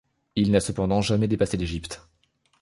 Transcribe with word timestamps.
Il 0.35 0.49
n'a 0.49 0.59
cependant 0.59 1.01
jamais 1.03 1.27
dépassé 1.27 1.57
l’Égypte. 1.57 2.07